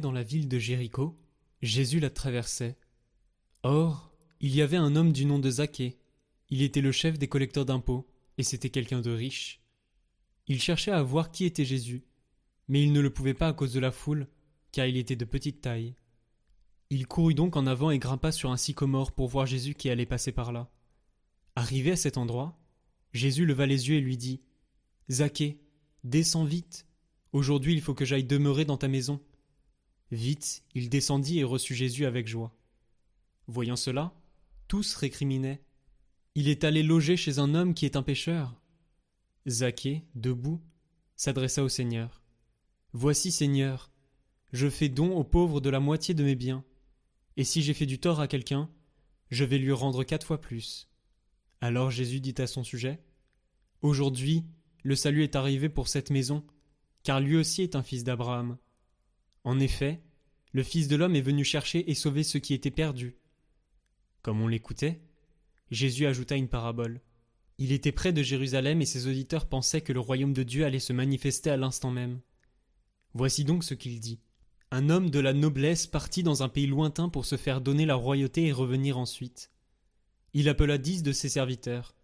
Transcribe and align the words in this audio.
Dans 0.00 0.10
la 0.10 0.22
ville 0.22 0.48
de 0.48 0.58
Jéricho, 0.58 1.16
Jésus 1.62 2.00
la 2.00 2.10
traversait. 2.10 2.76
Or, 3.62 4.10
il 4.40 4.54
y 4.54 4.62
avait 4.62 4.76
un 4.76 4.96
homme 4.96 5.12
du 5.12 5.26
nom 5.26 5.38
de 5.38 5.50
Zaché. 5.50 5.98
Il 6.50 6.62
était 6.62 6.80
le 6.80 6.92
chef 6.92 7.18
des 7.18 7.28
collecteurs 7.28 7.66
d'impôts, 7.66 8.08
et 8.38 8.42
c'était 8.42 8.70
quelqu'un 8.70 9.00
de 9.00 9.10
riche. 9.10 9.60
Il 10.48 10.60
cherchait 10.60 10.90
à 10.90 11.02
voir 11.02 11.30
qui 11.30 11.44
était 11.44 11.64
Jésus, 11.64 12.04
mais 12.68 12.82
il 12.82 12.92
ne 12.92 13.00
le 13.00 13.10
pouvait 13.10 13.34
pas 13.34 13.48
à 13.48 13.52
cause 13.52 13.72
de 13.72 13.80
la 13.80 13.92
foule, 13.92 14.26
car 14.72 14.86
il 14.86 14.96
était 14.96 15.14
de 15.14 15.24
petite 15.24 15.60
taille. 15.60 15.94
Il 16.90 17.06
courut 17.06 17.34
donc 17.34 17.56
en 17.56 17.66
avant 17.66 17.90
et 17.90 17.98
grimpa 17.98 18.32
sur 18.32 18.50
un 18.50 18.56
sycomore 18.56 19.12
pour 19.12 19.28
voir 19.28 19.46
Jésus 19.46 19.74
qui 19.74 19.90
allait 19.90 20.06
passer 20.06 20.32
par 20.32 20.52
là. 20.52 20.70
Arrivé 21.54 21.92
à 21.92 21.96
cet 21.96 22.16
endroit, 22.16 22.58
Jésus 23.12 23.46
leva 23.46 23.66
les 23.66 23.88
yeux 23.88 23.96
et 23.96 24.00
lui 24.00 24.16
dit 24.16 24.40
Zaché, 25.10 25.60
descends 26.02 26.44
vite. 26.44 26.86
Aujourd'hui 27.32 27.72
il 27.72 27.80
faut 27.80 27.94
que 27.94 28.04
j'aille 28.04 28.24
demeurer 28.24 28.64
dans 28.64 28.76
ta 28.76 28.88
maison. 28.88 29.20
Vite, 30.12 30.62
il 30.74 30.88
descendit 30.88 31.40
et 31.40 31.44
reçut 31.44 31.74
Jésus 31.74 32.06
avec 32.06 32.28
joie. 32.28 32.54
Voyant 33.48 33.76
cela, 33.76 34.12
tous 34.68 34.94
récriminaient. 34.94 35.62
Il 36.34 36.48
est 36.48 36.64
allé 36.64 36.82
loger 36.82 37.16
chez 37.16 37.38
un 37.38 37.54
homme 37.54 37.74
qui 37.74 37.86
est 37.86 37.96
un 37.96 38.02
pécheur. 38.02 38.60
Zaché, 39.48 40.04
debout, 40.14 40.60
s'adressa 41.16 41.62
au 41.62 41.68
Seigneur. 41.68 42.22
Voici, 42.92 43.30
Seigneur, 43.32 43.90
je 44.52 44.68
fais 44.68 44.88
don 44.88 45.16
aux 45.16 45.24
pauvres 45.24 45.60
de 45.60 45.70
la 45.70 45.80
moitié 45.80 46.14
de 46.14 46.24
mes 46.24 46.34
biens, 46.34 46.64
et 47.36 47.44
si 47.44 47.62
j'ai 47.62 47.74
fait 47.74 47.86
du 47.86 47.98
tort 47.98 48.20
à 48.20 48.28
quelqu'un, 48.28 48.70
je 49.30 49.44
vais 49.44 49.58
lui 49.58 49.72
rendre 49.72 50.04
quatre 50.04 50.26
fois 50.26 50.40
plus. 50.40 50.88
Alors 51.60 51.90
Jésus 51.90 52.20
dit 52.20 52.34
à 52.38 52.46
son 52.46 52.64
sujet 52.64 53.00
Aujourd'hui, 53.82 54.44
le 54.82 54.94
salut 54.94 55.22
est 55.22 55.36
arrivé 55.36 55.68
pour 55.68 55.88
cette 55.88 56.10
maison, 56.10 56.44
car 57.02 57.20
lui 57.20 57.36
aussi 57.36 57.62
est 57.62 57.76
un 57.76 57.82
fils 57.82 58.04
d'Abraham. 58.04 58.56
En 59.46 59.60
effet, 59.60 60.02
le 60.50 60.64
Fils 60.64 60.88
de 60.88 60.96
l'homme 60.96 61.14
est 61.14 61.20
venu 61.20 61.44
chercher 61.44 61.88
et 61.88 61.94
sauver 61.94 62.24
ceux 62.24 62.40
qui 62.40 62.52
étaient 62.52 62.72
perdus. 62.72 63.16
Comme 64.22 64.40
on 64.40 64.48
l'écoutait, 64.48 65.00
Jésus 65.70 66.04
ajouta 66.04 66.34
une 66.34 66.48
parabole. 66.48 67.00
Il 67.58 67.70
était 67.70 67.92
près 67.92 68.12
de 68.12 68.24
Jérusalem 68.24 68.82
et 68.82 68.86
ses 68.86 69.06
auditeurs 69.06 69.46
pensaient 69.48 69.82
que 69.82 69.92
le 69.92 70.00
royaume 70.00 70.32
de 70.32 70.42
Dieu 70.42 70.64
allait 70.64 70.80
se 70.80 70.92
manifester 70.92 71.48
à 71.48 71.56
l'instant 71.56 71.92
même. 71.92 72.18
Voici 73.14 73.44
donc 73.44 73.62
ce 73.62 73.74
qu'il 73.74 74.00
dit. 74.00 74.18
Un 74.72 74.90
homme 74.90 75.10
de 75.10 75.20
la 75.20 75.32
noblesse 75.32 75.86
partit 75.86 76.24
dans 76.24 76.42
un 76.42 76.48
pays 76.48 76.66
lointain 76.66 77.08
pour 77.08 77.24
se 77.24 77.36
faire 77.36 77.60
donner 77.60 77.86
la 77.86 77.94
royauté 77.94 78.46
et 78.46 78.52
revenir 78.52 78.98
ensuite. 78.98 79.52
Il 80.34 80.48
appela 80.48 80.76
dix 80.76 81.04
de 81.04 81.12
ses 81.12 81.28
serviteurs, 81.28 81.94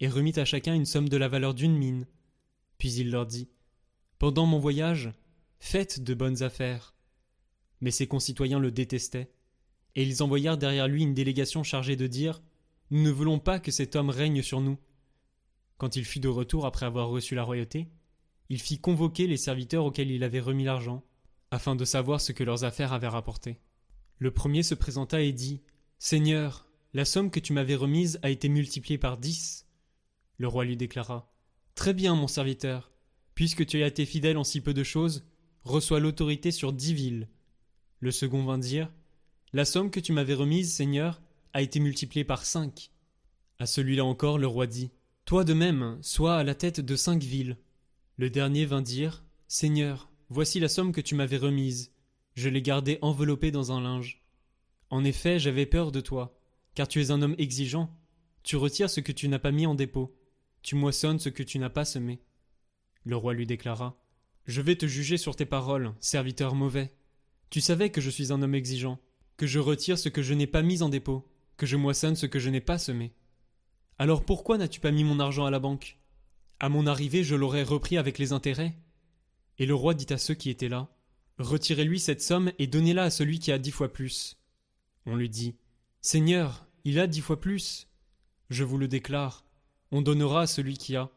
et 0.00 0.08
remit 0.08 0.38
à 0.38 0.44
chacun 0.44 0.74
une 0.74 0.84
somme 0.84 1.08
de 1.08 1.16
la 1.16 1.28
valeur 1.28 1.54
d'une 1.54 1.78
mine. 1.78 2.06
Puis 2.76 2.92
il 2.92 3.10
leur 3.10 3.24
dit 3.24 3.48
Pendant 4.18 4.44
mon 4.44 4.58
voyage, 4.58 5.14
faites 5.64 6.04
de 6.04 6.12
bonnes 6.12 6.42
affaires. 6.42 6.94
Mais 7.80 7.90
ses 7.90 8.06
concitoyens 8.06 8.58
le 8.58 8.70
détestaient, 8.70 9.32
et 9.96 10.02
ils 10.02 10.22
envoyèrent 10.22 10.58
derrière 10.58 10.88
lui 10.88 11.02
une 11.02 11.14
délégation 11.14 11.62
chargée 11.62 11.96
de 11.96 12.06
dire 12.06 12.42
Nous 12.90 13.02
ne 13.02 13.10
voulons 13.10 13.38
pas 13.38 13.58
que 13.58 13.70
cet 13.70 13.96
homme 13.96 14.10
règne 14.10 14.42
sur 14.42 14.60
nous. 14.60 14.78
Quand 15.78 15.96
il 15.96 16.04
fut 16.04 16.20
de 16.20 16.28
retour 16.28 16.66
après 16.66 16.84
avoir 16.84 17.08
reçu 17.08 17.34
la 17.34 17.44
royauté, 17.44 17.88
il 18.50 18.60
fit 18.60 18.78
convoquer 18.78 19.26
les 19.26 19.38
serviteurs 19.38 19.86
auxquels 19.86 20.10
il 20.10 20.22
avait 20.22 20.38
remis 20.38 20.64
l'argent, 20.64 21.02
afin 21.50 21.74
de 21.74 21.86
savoir 21.86 22.20
ce 22.20 22.32
que 22.32 22.44
leurs 22.44 22.64
affaires 22.64 22.92
avaient 22.92 23.08
rapporté. 23.08 23.58
Le 24.18 24.30
premier 24.30 24.62
se 24.62 24.74
présenta 24.74 25.22
et 25.22 25.32
dit 25.32 25.62
Seigneur, 25.98 26.68
la 26.92 27.06
somme 27.06 27.30
que 27.30 27.40
tu 27.40 27.54
m'avais 27.54 27.74
remise 27.74 28.20
a 28.22 28.28
été 28.28 28.50
multipliée 28.50 28.98
par 28.98 29.16
dix. 29.16 29.66
Le 30.36 30.46
roi 30.46 30.66
lui 30.66 30.76
déclara 30.76 31.32
Très 31.74 31.94
bien, 31.94 32.14
mon 32.14 32.28
serviteur, 32.28 32.92
puisque 33.34 33.64
tu 33.64 33.82
as 33.82 33.86
été 33.86 34.04
fidèle 34.04 34.36
en 34.36 34.44
si 34.44 34.60
peu 34.60 34.74
de 34.74 34.84
choses, 34.84 35.24
reçois 35.64 36.00
l'autorité 36.00 36.50
sur 36.50 36.72
dix 36.72 36.94
villes. 36.94 37.28
Le 38.00 38.10
second 38.10 38.44
vint 38.44 38.58
dire 38.58 38.92
La 39.52 39.64
somme 39.64 39.90
que 39.90 40.00
tu 40.00 40.12
m'avais 40.12 40.34
remise, 40.34 40.72
Seigneur, 40.72 41.22
a 41.52 41.62
été 41.62 41.80
multipliée 41.80 42.24
par 42.24 42.44
cinq. 42.44 42.90
À 43.58 43.66
celui-là 43.66 44.04
encore, 44.04 44.38
le 44.38 44.46
roi 44.46 44.66
dit 44.66 44.90
Toi 45.24 45.44
de 45.44 45.54
même, 45.54 45.98
sois 46.02 46.36
à 46.36 46.44
la 46.44 46.54
tête 46.54 46.80
de 46.80 46.96
cinq 46.96 47.22
villes. 47.22 47.56
Le 48.16 48.30
dernier 48.30 48.66
vint 48.66 48.82
dire 48.82 49.24
Seigneur, 49.48 50.10
voici 50.28 50.60
la 50.60 50.68
somme 50.68 50.92
que 50.92 51.00
tu 51.00 51.14
m'avais 51.14 51.36
remise. 51.36 51.92
Je 52.34 52.48
l'ai 52.48 52.62
gardée 52.62 52.98
enveloppée 53.00 53.50
dans 53.50 53.72
un 53.72 53.80
linge. 53.80 54.22
En 54.90 55.04
effet, 55.04 55.38
j'avais 55.38 55.66
peur 55.66 55.92
de 55.92 56.00
toi, 56.00 56.38
car 56.74 56.88
tu 56.88 57.00
es 57.00 57.10
un 57.10 57.22
homme 57.22 57.36
exigeant. 57.38 57.90
Tu 58.42 58.56
retires 58.56 58.90
ce 58.90 59.00
que 59.00 59.12
tu 59.12 59.28
n'as 59.28 59.38
pas 59.38 59.52
mis 59.52 59.66
en 59.66 59.74
dépôt. 59.74 60.14
Tu 60.62 60.74
moissonnes 60.74 61.18
ce 61.18 61.28
que 61.28 61.42
tu 61.42 61.58
n'as 61.58 61.70
pas 61.70 61.84
semé. 61.84 62.20
Le 63.04 63.16
roi 63.16 63.34
lui 63.34 63.46
déclara 63.46 64.03
Je 64.46 64.60
vais 64.60 64.76
te 64.76 64.86
juger 64.86 65.16
sur 65.16 65.36
tes 65.36 65.46
paroles, 65.46 65.94
serviteur 66.00 66.54
mauvais. 66.54 66.92
Tu 67.48 67.60
savais 67.60 67.90
que 67.90 68.00
je 68.00 68.10
suis 68.10 68.32
un 68.32 68.42
homme 68.42 68.54
exigeant, 68.54 69.00
que 69.36 69.46
je 69.46 69.58
retire 69.58 69.98
ce 69.98 70.08
que 70.08 70.22
je 70.22 70.34
n'ai 70.34 70.46
pas 70.46 70.62
mis 70.62 70.82
en 70.82 70.88
dépôt, 70.88 71.26
que 71.56 71.66
je 71.66 71.76
moissonne 71.76 72.16
ce 72.16 72.26
que 72.26 72.38
je 72.38 72.50
n'ai 72.50 72.60
pas 72.60 72.78
semé. 72.78 73.14
Alors 73.98 74.24
pourquoi 74.24 74.58
n'as-tu 74.58 74.80
pas 74.80 74.90
mis 74.90 75.04
mon 75.04 75.18
argent 75.18 75.46
à 75.46 75.50
la 75.50 75.60
banque? 75.60 75.98
À 76.60 76.68
mon 76.68 76.86
arrivée, 76.86 77.24
je 77.24 77.34
l'aurais 77.34 77.62
repris 77.62 77.96
avec 77.96 78.18
les 78.18 78.32
intérêts. 78.32 78.76
Et 79.58 79.66
le 79.66 79.74
roi 79.74 79.94
dit 79.94 80.12
à 80.12 80.18
ceux 80.18 80.34
qui 80.34 80.50
étaient 80.50 80.68
là 80.68 80.88
Retirez-lui 81.38 81.98
cette 81.98 82.22
somme 82.22 82.52
et 82.58 82.66
donnez-la 82.66 83.04
à 83.04 83.10
celui 83.10 83.38
qui 83.38 83.50
a 83.50 83.58
dix 83.58 83.70
fois 83.70 83.92
plus. 83.92 84.36
On 85.06 85.16
lui 85.16 85.28
dit 85.28 85.56
Seigneur, 86.00 86.66
il 86.84 86.98
a 87.00 87.06
dix 87.06 87.20
fois 87.20 87.40
plus. 87.40 87.88
Je 88.50 88.62
vous 88.62 88.78
le 88.78 88.88
déclare, 88.88 89.44
on 89.90 90.02
donnera 90.02 90.42
à 90.42 90.46
celui 90.46 90.76
qui 90.76 90.96
a, 90.96 91.10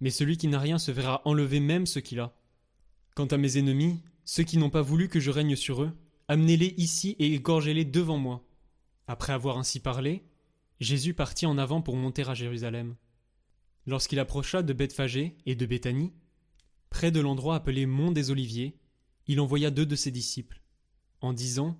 mais 0.00 0.10
celui 0.10 0.36
qui 0.36 0.46
n'a 0.46 0.58
rien 0.58 0.78
se 0.78 0.92
verra 0.92 1.20
enlever 1.24 1.60
même 1.60 1.86
ce 1.86 1.98
qu'il 1.98 2.20
a. 2.20 2.34
Quant 3.14 3.26
à 3.26 3.36
mes 3.36 3.58
ennemis, 3.58 4.00
ceux 4.24 4.44
qui 4.44 4.58
n'ont 4.58 4.70
pas 4.70 4.82
voulu 4.82 5.08
que 5.08 5.20
je 5.20 5.30
règne 5.30 5.56
sur 5.56 5.82
eux, 5.82 5.92
amenez-les 6.28 6.74
ici 6.76 7.16
et 7.18 7.34
égorgez-les 7.34 7.84
devant 7.84 8.18
moi. 8.18 8.46
Après 9.06 9.32
avoir 9.32 9.58
ainsi 9.58 9.80
parlé, 9.80 10.22
Jésus 10.78 11.14
partit 11.14 11.46
en 11.46 11.58
avant 11.58 11.82
pour 11.82 11.96
monter 11.96 12.22
à 12.28 12.34
Jérusalem. 12.34 12.94
Lorsqu'il 13.86 14.18
approcha 14.18 14.62
de 14.62 14.72
Bethphagée 14.72 15.36
et 15.46 15.54
de 15.54 15.66
Béthanie, 15.66 16.12
près 16.90 17.10
de 17.10 17.20
l'endroit 17.20 17.56
appelé 17.56 17.86
Mont 17.86 18.12
des 18.12 18.30
Oliviers, 18.30 18.78
il 19.26 19.40
envoya 19.40 19.70
deux 19.70 19.86
de 19.86 19.96
ses 19.96 20.10
disciples, 20.10 20.62
en 21.20 21.32
disant 21.32 21.78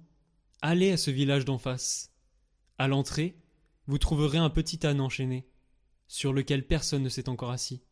Allez 0.62 0.91
à 0.91 0.97
ce 0.97 1.10
village 1.10 1.44
d'en 1.44 1.58
face. 1.58 2.12
À 2.78 2.88
l'entrée, 2.88 3.36
vous 3.86 3.98
trouverez 3.98 4.38
un 4.38 4.50
petit 4.50 4.86
âne 4.86 5.00
enchaîné, 5.00 5.47
sur 6.08 6.32
lequel 6.32 6.66
personne 6.66 7.02
ne 7.02 7.08
s'est 7.08 7.28
encore 7.28 7.50
assis. 7.50 7.82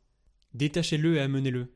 Détachez-le 0.55 1.17
et 1.17 1.21
amenez-le. 1.21 1.73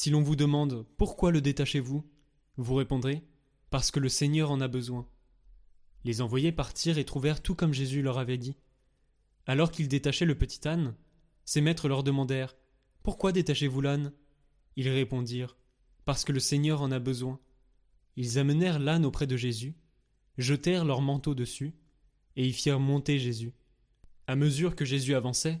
Si 0.00 0.10
l'on 0.10 0.22
vous 0.22 0.36
demande 0.36 0.86
Pourquoi 0.96 1.32
le 1.32 1.40
détachez-vous? 1.40 2.08
Vous 2.56 2.74
répondrez 2.76 3.24
Parce 3.68 3.90
que 3.90 3.98
le 3.98 4.08
Seigneur 4.08 4.52
en 4.52 4.60
a 4.60 4.68
besoin. 4.68 5.08
Les 6.04 6.20
envoyés 6.20 6.52
partirent 6.52 6.98
et 6.98 7.04
trouvèrent 7.04 7.42
tout 7.42 7.56
comme 7.56 7.74
Jésus 7.74 8.00
leur 8.00 8.16
avait 8.18 8.38
dit. 8.38 8.54
Alors 9.46 9.72
qu'ils 9.72 9.88
détachaient 9.88 10.24
le 10.24 10.38
petit 10.38 10.68
âne, 10.68 10.94
ses 11.44 11.60
maîtres 11.60 11.88
leur 11.88 12.04
demandèrent 12.04 12.54
Pourquoi 13.02 13.32
détachez-vous 13.32 13.80
l'âne? 13.80 14.12
Ils 14.76 14.88
répondirent 14.88 15.56
Parce 16.04 16.24
que 16.24 16.30
le 16.30 16.38
Seigneur 16.38 16.80
en 16.80 16.92
a 16.92 17.00
besoin. 17.00 17.40
Ils 18.14 18.38
amenèrent 18.38 18.78
l'âne 18.78 19.04
auprès 19.04 19.26
de 19.26 19.36
Jésus, 19.36 19.74
jetèrent 20.36 20.84
leur 20.84 21.02
manteau 21.02 21.34
dessus, 21.34 21.74
et 22.36 22.46
y 22.46 22.52
firent 22.52 22.78
monter 22.78 23.18
Jésus. 23.18 23.52
À 24.28 24.36
mesure 24.36 24.76
que 24.76 24.84
Jésus 24.84 25.16
avançait, 25.16 25.60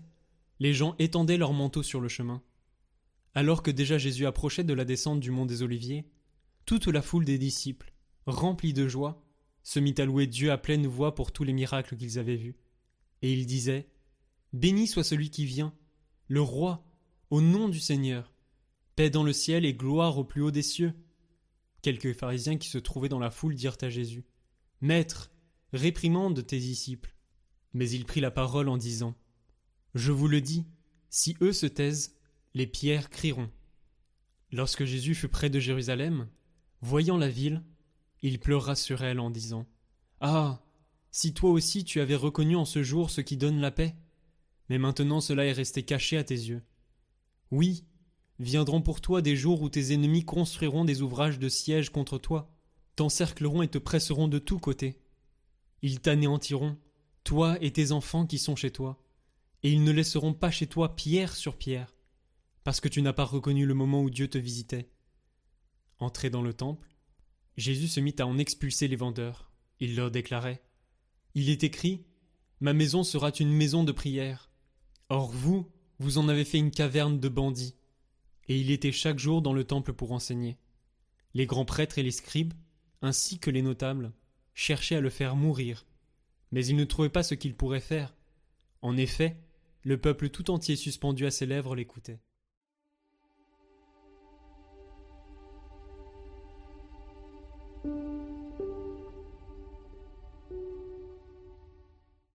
les 0.60 0.74
gens 0.74 0.94
étendaient 1.00 1.38
leurs 1.38 1.54
manteaux 1.54 1.82
sur 1.82 2.00
le 2.00 2.06
chemin. 2.06 2.40
Alors 3.34 3.62
que 3.62 3.70
déjà 3.70 3.98
Jésus 3.98 4.26
approchait 4.26 4.64
de 4.64 4.74
la 4.74 4.84
descente 4.84 5.20
du 5.20 5.30
mont 5.30 5.46
des 5.46 5.62
Oliviers, 5.62 6.06
toute 6.66 6.86
la 6.86 7.02
foule 7.02 7.24
des 7.24 7.38
disciples, 7.38 7.92
remplie 8.26 8.72
de 8.72 8.88
joie, 8.88 9.24
se 9.62 9.78
mit 9.78 9.94
à 9.98 10.04
louer 10.04 10.26
Dieu 10.26 10.50
à 10.50 10.58
pleine 10.58 10.86
voix 10.86 11.14
pour 11.14 11.32
tous 11.32 11.44
les 11.44 11.52
miracles 11.52 11.96
qu'ils 11.96 12.18
avaient 12.18 12.36
vus. 12.36 12.56
Et 13.22 13.32
ils 13.32 13.46
disaient 13.46 13.88
Béni 14.52 14.86
soit 14.86 15.04
celui 15.04 15.30
qui 15.30 15.44
vient, 15.44 15.74
le 16.26 16.40
roi, 16.40 16.84
au 17.30 17.40
nom 17.40 17.68
du 17.68 17.80
Seigneur. 17.80 18.32
Paix 18.96 19.10
dans 19.10 19.22
le 19.22 19.32
ciel 19.32 19.64
et 19.64 19.74
gloire 19.74 20.18
au 20.18 20.24
plus 20.24 20.42
haut 20.42 20.50
des 20.50 20.62
cieux. 20.62 20.94
Quelques 21.82 22.14
pharisiens 22.14 22.56
qui 22.56 22.68
se 22.68 22.78
trouvaient 22.78 23.08
dans 23.08 23.18
la 23.18 23.30
foule 23.30 23.54
dirent 23.54 23.76
à 23.82 23.90
Jésus 23.90 24.24
Maître, 24.80 25.30
réprimande 25.72 26.46
tes 26.46 26.58
disciples. 26.58 27.14
Mais 27.74 27.90
il 27.90 28.04
prit 28.04 28.20
la 28.20 28.30
parole 28.30 28.68
en 28.68 28.76
disant 28.76 29.14
Je 29.94 30.12
vous 30.12 30.28
le 30.28 30.40
dis, 30.40 30.66
si 31.10 31.36
eux 31.42 31.52
se 31.52 31.66
taisent, 31.66 32.17
les 32.58 32.66
pierres 32.66 33.08
crieront. 33.08 33.50
Lorsque 34.50 34.84
Jésus 34.84 35.14
fut 35.14 35.28
près 35.28 35.48
de 35.48 35.60
Jérusalem, 35.60 36.28
voyant 36.80 37.16
la 37.16 37.28
ville, 37.28 37.62
il 38.20 38.40
pleura 38.40 38.74
sur 38.74 39.04
elle 39.04 39.20
en 39.20 39.30
disant 39.30 39.64
Ah 40.20 40.60
si 41.12 41.32
toi 41.34 41.50
aussi 41.50 41.84
tu 41.84 42.00
avais 42.00 42.16
reconnu 42.16 42.56
en 42.56 42.64
ce 42.64 42.82
jour 42.82 43.10
ce 43.10 43.20
qui 43.20 43.36
donne 43.36 43.60
la 43.60 43.70
paix 43.70 43.94
mais 44.68 44.78
maintenant 44.78 45.20
cela 45.20 45.44
est 45.44 45.52
resté 45.52 45.84
caché 45.84 46.16
à 46.16 46.24
tes 46.24 46.34
yeux. 46.34 46.62
Oui, 47.52 47.84
viendront 48.40 48.82
pour 48.82 49.00
toi 49.00 49.22
des 49.22 49.36
jours 49.36 49.62
où 49.62 49.68
tes 49.68 49.92
ennemis 49.92 50.24
construiront 50.24 50.84
des 50.84 51.00
ouvrages 51.00 51.38
de 51.38 51.48
siège 51.48 51.90
contre 51.90 52.18
toi, 52.18 52.52
t'encercleront 52.96 53.62
et 53.62 53.68
te 53.68 53.78
presseront 53.78 54.26
de 54.26 54.40
tous 54.40 54.58
côtés. 54.58 55.00
Ils 55.82 56.00
t'anéantiront, 56.00 56.76
toi 57.22 57.56
et 57.62 57.72
tes 57.72 57.92
enfants 57.92 58.26
qui 58.26 58.38
sont 58.38 58.56
chez 58.56 58.72
toi, 58.72 59.00
et 59.62 59.70
ils 59.70 59.84
ne 59.84 59.92
laisseront 59.92 60.34
pas 60.34 60.50
chez 60.50 60.66
toi 60.66 60.96
pierre 60.96 61.36
sur 61.36 61.56
pierre, 61.56 61.94
parce 62.64 62.80
que 62.80 62.88
tu 62.88 63.02
n'as 63.02 63.12
pas 63.12 63.24
reconnu 63.24 63.66
le 63.66 63.74
moment 63.74 64.02
où 64.02 64.10
Dieu 64.10 64.28
te 64.28 64.38
visitait. 64.38 64.90
Entré 65.98 66.30
dans 66.30 66.42
le 66.42 66.52
temple, 66.52 66.88
Jésus 67.56 67.88
se 67.88 68.00
mit 68.00 68.14
à 68.18 68.26
en 68.26 68.38
expulser 68.38 68.88
les 68.88 68.96
vendeurs. 68.96 69.50
Il 69.80 69.96
leur 69.96 70.10
déclarait 70.10 70.62
Il 71.34 71.50
est 71.50 71.64
écrit 71.64 72.04
Ma 72.60 72.72
maison 72.72 73.04
sera 73.04 73.30
une 73.38 73.52
maison 73.52 73.84
de 73.84 73.92
prière. 73.92 74.50
Or 75.08 75.30
vous, 75.30 75.70
vous 75.98 76.18
en 76.18 76.28
avez 76.28 76.44
fait 76.44 76.58
une 76.58 76.70
caverne 76.70 77.20
de 77.20 77.28
bandits. 77.28 77.74
Et 78.48 78.58
il 78.58 78.70
était 78.70 78.92
chaque 78.92 79.18
jour 79.18 79.42
dans 79.42 79.52
le 79.52 79.64
temple 79.64 79.92
pour 79.92 80.12
enseigner. 80.12 80.58
Les 81.34 81.46
grands 81.46 81.64
prêtres 81.64 81.98
et 81.98 82.02
les 82.02 82.10
scribes, 82.10 82.54
ainsi 83.02 83.38
que 83.38 83.50
les 83.50 83.62
notables, 83.62 84.12
cherchaient 84.54 84.96
à 84.96 85.00
le 85.00 85.10
faire 85.10 85.36
mourir. 85.36 85.86
Mais 86.50 86.64
ils 86.66 86.76
ne 86.76 86.84
trouvaient 86.84 87.08
pas 87.08 87.22
ce 87.22 87.34
qu'ils 87.34 87.54
pourraient 87.54 87.80
faire. 87.80 88.14
En 88.82 88.96
effet, 88.96 89.36
le 89.82 90.00
peuple 90.00 90.30
tout 90.30 90.50
entier 90.50 90.76
suspendu 90.76 91.26
à 91.26 91.30
ses 91.30 91.46
lèvres 91.46 91.74
l'écoutait. 91.74 92.20